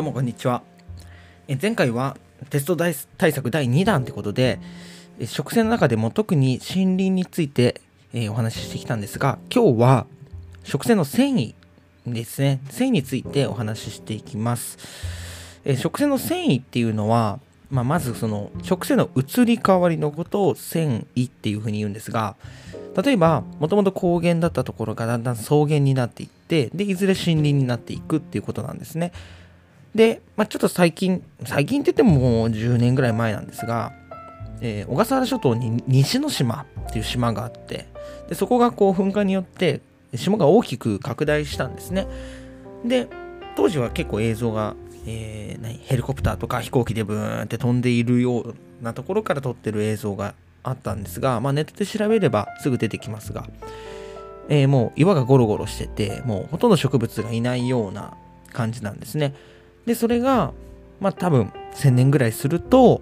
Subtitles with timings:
[0.00, 0.62] どうもこんにちは。
[1.46, 2.16] え前回は
[2.48, 4.58] テスト対策第2弾ということで、
[5.18, 7.82] え植生の中でも特に森林について、
[8.14, 10.06] えお話ししてきたんですが、今日は
[10.64, 11.54] 植生の繊維
[12.06, 12.62] ですね。
[12.70, 14.78] 繊維についてお話ししていきます。
[15.66, 17.38] え植生の繊維っていうのは、
[17.70, 22.36] まあ、まずその植生の移り変わりのことを繊維っていうふうに言うんですが、
[23.04, 29.12] 例えばもともと高原だったところがだんだん草原になっていってでいずれ森林になっていくっていうことなんですね
[29.94, 33.92] で、まあ、ちょっと最近最近って言ってももう10年ぐらい前なんですが、
[34.60, 37.86] えー、小笠原諸島に西之島っていう島があって
[38.28, 39.80] でそこがこう噴火によって
[40.14, 42.06] 島が大きく拡大したんですね
[42.84, 43.08] で
[43.56, 44.74] 当時は結構映像が、
[45.06, 53.48] えー、何ヘリコプターとか飛行機でブーンって飛んでいるようなところから撮ってる映像があったんですが、まあ、ネットで調べればすぐ出てきますが、
[54.48, 58.14] えー、もう岩がゴロゴロしてて、もうほとんど植物がいないような
[58.52, 59.34] 感じなんですね。
[59.86, 60.52] で、それが、
[61.00, 63.00] まあ多分1000年ぐらいすると、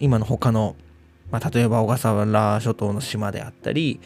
[0.00, 0.74] 今の他の、
[1.30, 4.00] まあ、例えば小笠原諸島の島であったり、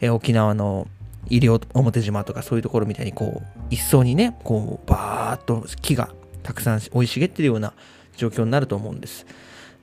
[0.00, 0.88] え、沖縄の
[1.30, 6.10] 西表島とかそういうところみたいにこう一層にねこうバーッと木が
[6.42, 7.74] たくさん生い茂ってるような
[8.16, 9.26] 状況になると思うんです。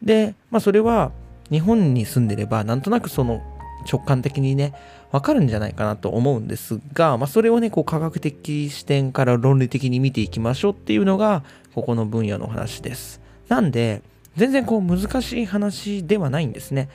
[0.02, 1.12] で、まあ、それは
[1.52, 3.42] 日本に住んでればなんとなくその
[3.92, 4.74] 直感的にね
[5.12, 13.22] わかるんじゃないかなと思うんですが、まあ、それをねこう科学的視点から論理的に見ていきましょうっていうのがここの分野の話です。
[13.48, 14.02] なんで
[14.36, 16.90] 全然こう難しい話ではないんですね、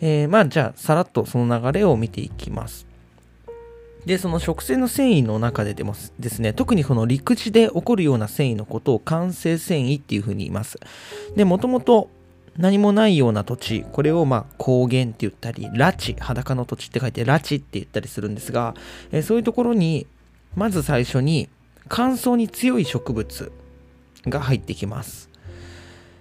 [0.00, 2.86] えー、まあじゃあさらっとその流れを見ていきます。
[4.06, 10.78] でその植生の繊維の中ででもですね特にこの陸地で起こるような繊維のことを間性繊維っていうふうに言います。
[11.36, 12.10] でもともと
[12.56, 18.74] 何もないような土地これをまあ高原って言ったり裸地裸の土地って書いて裸地って言ったりするんですが、
[19.10, 20.06] えー、そういうところに
[20.54, 21.48] まず最初に
[21.88, 23.52] 乾燥に強い植物
[24.26, 25.28] が入ってきます、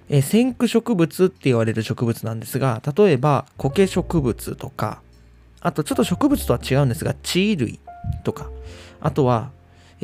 [0.09, 5.01] えー、先駆植物って言われる植物なんですが例えば苔植物とか
[5.61, 7.79] あとちょっと植物とは違うんですが地衣類
[8.23, 8.50] とか
[9.00, 9.51] あとは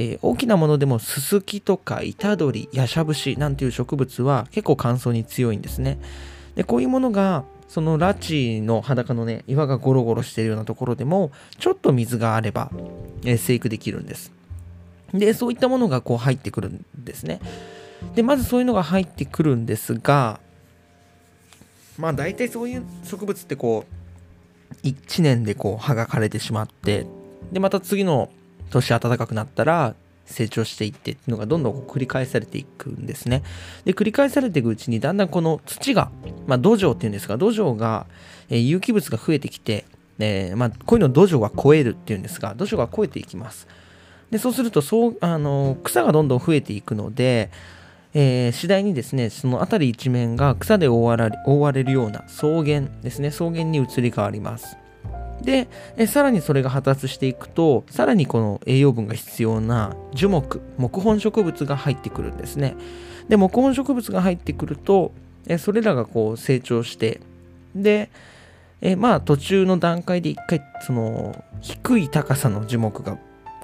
[0.01, 5.99] えー、大きなものでもススキとかイタドリ、ヤシャブシなんていう植物は結構乾燥に強いんですね。
[6.55, 12.71] で、こういうものがそのラチの裸のね、岩がゴロゴロしてるようなところでも、ちょっと水があれば、
[13.25, 14.31] えー、生育できるんです。
[15.13, 17.41] で、そういったものがこう入ってくるんですね。
[18.16, 20.39] で、まずそういうのが入ってくるんですが、
[21.97, 23.83] まあ大体そういう植物ってこ
[24.81, 27.05] う、1年でこう葉が枯れてしまって、
[27.51, 28.29] で、また次の
[28.69, 33.44] 年暖かくなったら成長していってっていうのがどんどん繰り返されていくんですね。
[33.84, 36.12] で、繰り返されていくうちにだんだんこの土が、
[36.47, 38.06] まあ土壌っていうんですが、土壌が、
[38.50, 39.85] えー、有機物が増えてきて、
[40.19, 43.68] えー、まあこういうのを土壌が超えるっていうんですが、土壌が超えていきます。
[44.29, 47.50] で、そうすると、そう、あの、草がどんどん増えていくので、
[48.13, 54.78] えー、次第にですね、その辺り一面が草で覆われ覆われるような草原ですね、草原に移り変わります。
[55.41, 55.67] で
[55.97, 62.75] えさらにそれが発達していくとさらにこの栄養分が必要な樹木木本植物が入ってくるんですね。
[63.29, 65.11] で木本植物が入ってくると
[65.47, 67.22] えそれらがこう成長して
[67.75, 68.09] で
[68.81, 73.17] えまあ途中の段階で一回その低い高さの樹木が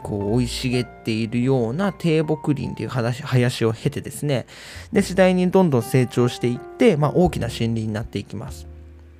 [0.03, 4.45] こう生い茂っているような低木林という林を経てですね。
[4.93, 8.74] で次第にどんどん成長していって、まあ、大きな森林になっていきます。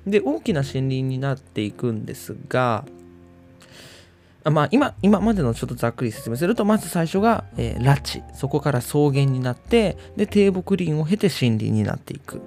[0.06, 2.84] で大きな森林になっていくんですが
[4.50, 8.22] まあ今今までのちょっとざっくり説明するとまず最初が、えー、拉致。
[8.34, 12.40] そこから草原になってで低木林を経て森林になっていく、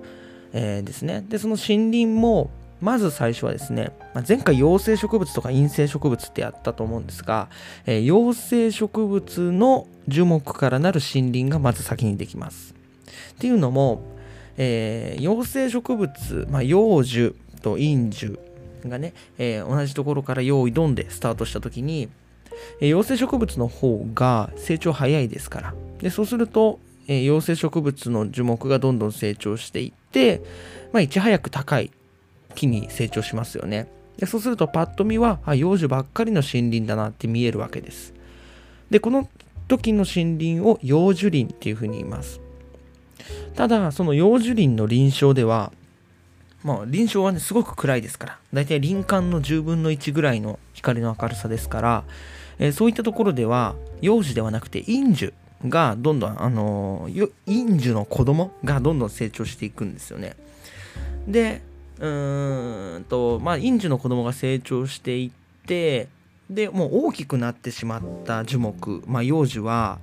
[0.53, 1.25] えー、ですね。
[1.27, 2.51] でその森林も
[2.81, 7.49] まず最初はですね、まあ、前回陽性植物とか陰性植物ってやったと思うんですが、
[7.85, 12.73] えー、陽性植物の樹木からなる森林がまず先にできます。
[13.31, 14.01] っていうのも、
[14.57, 18.39] えー、陽性植物、まあ、陽樹と陰樹
[18.85, 22.09] がね、えー、同じところから用意ドンでスタートした時に、
[22.79, 25.73] えー、陽性植物の方が成長早いですから。
[25.99, 30.41] でそうすると、えー、陽性植物の樹木がどんどん成長していって、
[30.93, 31.91] まあ、いち早く高い
[32.55, 33.87] 木に成長しますよね。
[34.17, 38.13] でそうするとパッと見はあ幼樹ばっかりの森林だなって見えるわけです。
[38.89, 39.29] でこの
[39.67, 42.41] 時の森林を幼樹林っていうふうに言います。
[43.55, 45.71] ただその幼樹林の臨床では
[46.63, 52.03] まあ、臨床はね、すごく暗いですから、だいたい輪間の10分の1ぐらいの光の明るさですから、
[52.59, 55.33] えー、そういったところでは、幼児ではなくて陰樹
[55.67, 60.35] がどんどん、あのー、陰樹の子供がどんどん成長していくんですよね。
[61.27, 61.61] で、
[61.99, 66.07] うーんと、まあ、陰樹の子供が成長していって、
[66.49, 69.99] で、もう大きくなってしまった樹木、まあ、幼樹は、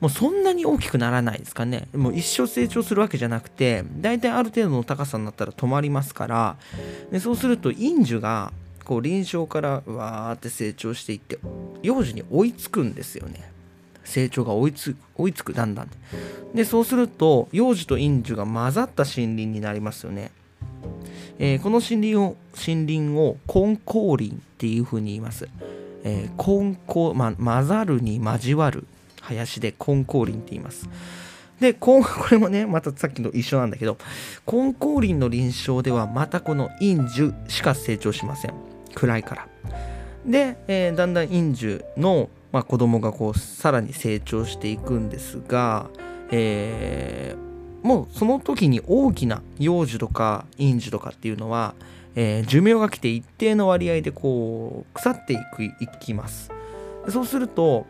[0.00, 1.88] もうそんなに大きくならないですかね。
[1.94, 6.56] もう一生成長するわけじゃなくて大体ある程度の高さになったら止まりますから
[7.10, 8.52] でそうすると陰樹が
[8.84, 11.38] こう臨床からわーって成長していって
[11.82, 13.50] 幼児に追いつくんですよね。
[14.04, 15.90] 成長が追いつく追いつくだんだん
[16.54, 16.64] で。
[16.64, 20.32] そうすると幼児と陰樹が混ざった森林になりますよね。
[21.38, 25.48] えー、この森林を森林を根高林っていうふうに言います。
[26.04, 28.86] えー、根高、ま、混ざるに交わる。
[29.20, 30.88] 林で根高林って言います。
[31.60, 33.98] で、 これもね、またさっきの一緒なんだけど、
[34.50, 38.54] 根高林の臨床ではまたこの陰樹しか成長しません。
[38.94, 39.48] 暗いから。
[40.24, 45.88] で、えー、だんだん陰樹の、まあ、子供がこうさらに成長していくんですが、
[46.30, 51.74] えー、もうその時に大きな幼児とか陰児とかっていうのは、
[52.14, 56.50] えー、寿命が来て一定の割合でこう腐っていくいきます
[57.08, 57.86] そうすると,、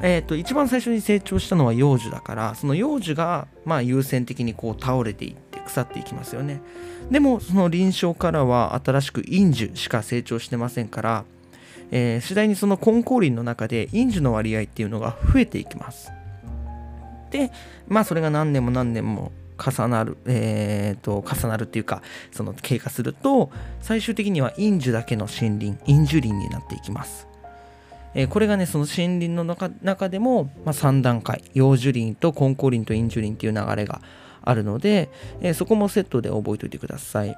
[0.00, 6.60] えーと、一番最初に成長したのは幼児だからその幼児がまあ優先的にこう倒れていって腐っていきますよね。
[7.10, 11.24] でもその臨床からは新しく陰樹しか成長してませんから、
[11.90, 16.12] えー、次第にその根高林の中で陰樹の割合っていうのが増えていきます。
[17.30, 17.50] で
[17.88, 27.26] まあそれが何年も何年も重なる、えーと、重なるっていうかその経過すると最終的には陰樹だけの森林陰樹林になっていきます、
[28.18, 34.00] えー、これがねその森林の中でも、まあ、3段階陽樹林と根高林と陰樹林っていう流れが
[34.42, 35.08] あるので、
[35.40, 37.36] えー、そこもセットで覚えておいてください。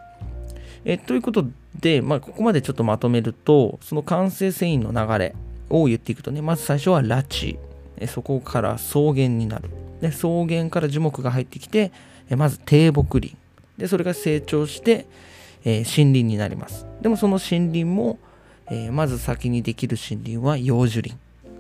[0.87, 1.45] えー、ということ
[1.79, 5.35] で、まあ、ここまでちょっとまとめるとその完成繊維の流れ
[5.69, 7.59] を言っていくとねまず最初は拉致。
[7.99, 9.69] えそこから草原になる。
[10.01, 11.93] で草原から樹木が入ってきて
[12.31, 13.37] えまず低木林。
[13.77, 15.07] でそれが成長して、
[15.63, 16.87] え、森林になります。
[17.03, 18.19] でもその森林も、
[18.71, 21.17] えー、まず先にできる森林は葉樹林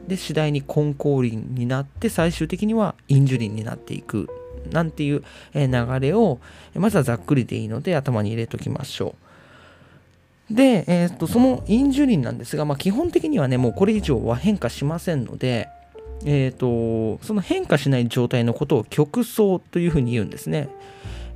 [0.06, 4.28] で次第に根高林になって最終的には陰樹林になっていく
[4.70, 5.24] なんていう、
[5.54, 6.38] 流れを
[6.74, 9.14] まずはざっくりでいいので頭に入れときましょ
[10.50, 15.68] うで、えーと、とその陰樹林なんですが、まあ、基本的にはねもうこれ以上は変化しませんので、
[16.24, 20.68] えーと、その変化しない状態のことを極層というふうに言うんですね。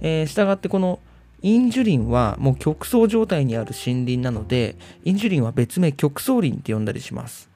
[0.00, 0.98] えー、したがってこの
[1.44, 7.50] インジュリンはもう極層状態にある森林なのでインジュリンは別名極層林って呼んだりします。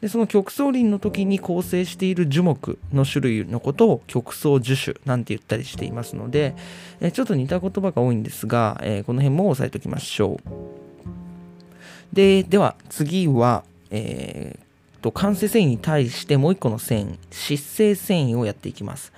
[0.00, 6.54] でその極層林の時に構成している樹木の種類のことを極層樹種なんて言ったりしていますので、
[7.00, 12.14] え、ちょっと似た言葉が多いんですが、えー、この辺も押さえておきましょう。
[12.14, 14.58] ででは次は、え
[15.02, 19.12] と間接繊維に対してもう一個の繊維湿性繊維をやっていきます、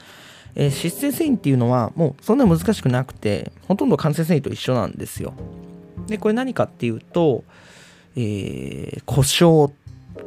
[0.57, 5.35] えー、湿性繊維っていうのはもうそんな難しくなくてほとんど間接繊維と一緒なんですよ
[6.07, 7.45] でこれ何かっていうと、
[8.17, 9.73] えー、故障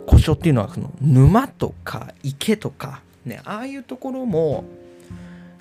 [0.06, 4.64] 故障っていうのはその沼とか池とかねああいうところも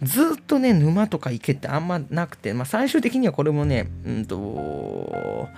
[0.03, 5.49] ずっとね沼とか池ってあんまなくて、まあ、最終的にはこれもねうんとこ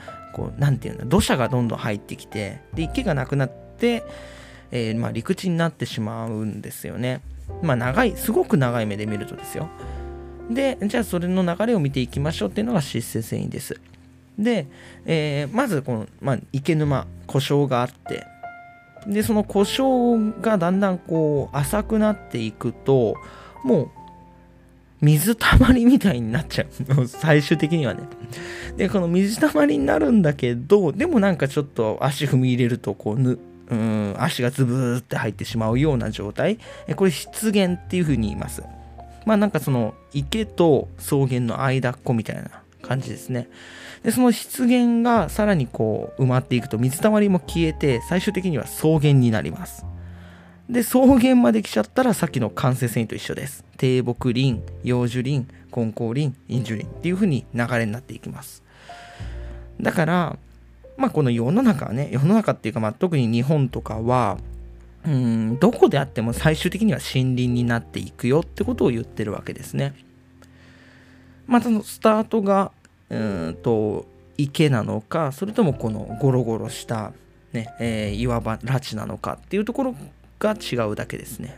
[0.44, 4.04] う何て言うんだ土砂がどんどん入ってきてで池がなくなって、
[4.70, 7.20] えー、まあ、陸地になってしまうんですよね。
[7.62, 9.68] まあ長い、すごく長い目で見るとですよ。
[10.50, 13.80] で、じゃあそれの流れを見ていきましょうっていうのが湿性繊維です。
[14.38, 14.66] で、
[15.04, 18.26] えー、まずこの、まあ、池沼、故障があって、
[19.06, 23.14] で、その故障がだんだんこう浅くなっていくと、
[23.64, 23.90] もう
[25.00, 27.06] 水たまりみたいになっちゃう。
[27.08, 28.02] 最終的にはね。
[28.76, 33.38] で、この水たまりになるんだけど、でもなんかちょっと足踏み入れると、こうぬ、
[33.70, 36.58] うん足がズブーって入ってしまうような状態。
[36.96, 38.62] これ湿原っていう風に言います。
[39.26, 42.50] まあなんかその池と草原の間っこみたいな
[42.82, 43.48] 感じですね。
[44.02, 49.84] でその湿原がさらにこう埋まっていくと水たまりも消えて最終的には草原になります。
[50.68, 53.64] で草原まで来ちゃったらさっきの間接繊維と一緒です。
[53.76, 58.62] 低木林葉樹林根高林陰樹林っていう風に流れになっていきます。
[59.80, 60.38] だから
[61.00, 64.36] まあ、この世の中はね、世の中っていうか、まあ、特に日本とかは、
[65.06, 69.94] うん、どこであっても最終的には森林になっていくよってことを言ってるわけですね。
[71.46, 72.70] まあ、そのスタートが、
[73.08, 77.12] うんと、池なのか、それともこのゴロゴロした、
[77.54, 79.94] ね、えー、岩場、拉致なのかっていうところ
[80.38, 81.56] が違うだけですね。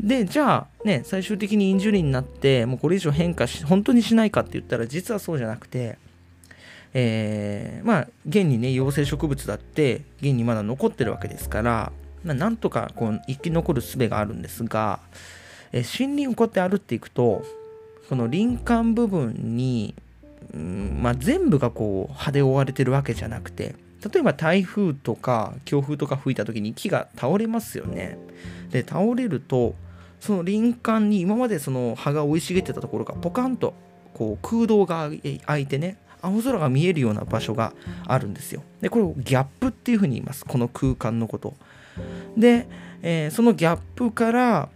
[0.00, 5.98] で、じゃあ、ね、最終的にインジュリーになって、もうこれ以上変化し、本当にしないかって言ったら、実はそうじゃなくて、
[6.98, 11.92] えー、まあ現にね陽性植物だって現にまだ残ってるわけですから、
[12.24, 15.00] まあ、なんとかこう生き残る術があるんですが、
[15.72, 17.44] えー、森林をこうやって歩っていくと
[18.08, 19.94] この林間部分に、
[20.54, 23.74] うんまあ、全部がこう葉で覆われてるわけじゃなくて
[24.10, 28.16] 例えば台風とか強風とか吹いた時に木が倒れますよね。
[28.70, 29.74] で倒れると
[30.20, 33.74] その林間に今までその葉が生い茂ってたところがポカンと
[34.14, 35.10] こう空洞が
[35.46, 37.72] 開いてね青空が見えるような場所が
[38.06, 38.62] あるんですよ。
[38.80, 40.44] でこれをギャップっていうふうに言います。
[40.44, 41.54] この空間のこと。
[42.36, 42.66] で、
[43.02, 44.68] えー、そのギャップから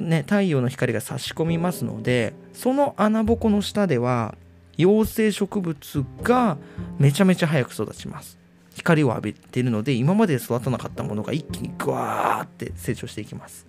[0.00, 4.34] ね、太陽の光が差し込みますのでその穴ぼこの下では
[4.76, 6.58] 陽性植物が
[6.98, 8.38] めちゃめちゃ早く育ちます。
[8.74, 13.66] 光を浴びているので今まで育たなかったものが一気にグワーって成長していきます。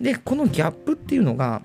[0.00, 1.62] でこのギャップっていうのが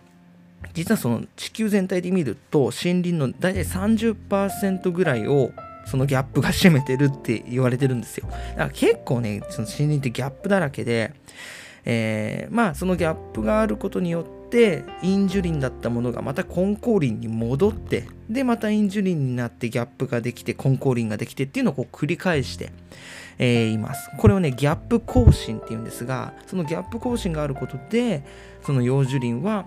[0.73, 5.51] 実はその地球全体で見ると森林の大体30%ぐらいを
[5.85, 8.27] そのギャップが占めてるって言われてるんですよ。
[8.29, 11.13] だから結構ねその森林ってギャップだらけで
[11.85, 22.71] えー、まあそのギャップがあることによってインジュリンだったものがまたコンコーリンに戻ってでまたインジュリンになってギャップができてコンコーリンができてっていうのをこう繰り返して、
[23.39, 24.09] えー、います。
[24.17, 28.23] これをねギャップ更新っていうんですがそのギャップ更新があることで
[28.63, 29.65] その葉樹林は、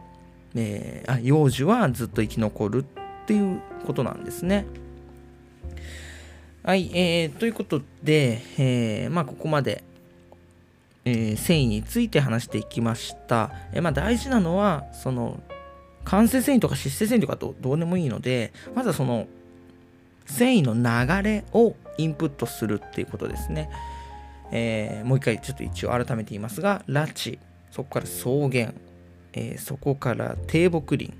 [0.56, 4.66] えー、あ幼樹はずっと生き残るっていうことなんですね
[6.62, 9.84] はい、えー、ということで、えー、まあここまで
[11.04, 13.50] えー、繊維について話していきました。
[13.72, 15.40] え、まあ、大事なのは、その、
[16.04, 19.26] 間接繊維とか湿性繊維とかどどうでもいいので、まずはその、
[20.26, 23.68] 繊維の流れをインプットするっていうことですね。
[24.50, 27.38] えー、もう一回ちょっと一応改めて言いますが、拉致、
[27.70, 28.72] そこから草原、
[29.34, 31.12] えー、そこから低木林、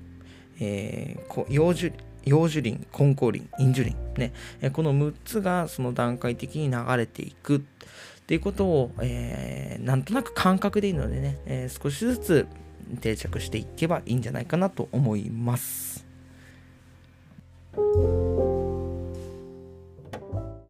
[0.59, 1.93] えー、幼樹
[2.25, 7.61] 幼樹林、根高林、陰樹林、ねえ、この6つがその段階的に流れていくっ
[8.25, 12.47] ていうことを、えー、なんとなく感覚でいいのでね、えー、少しずつ
[12.99, 16.05] 定着していけばいいんじゃないかなと思います。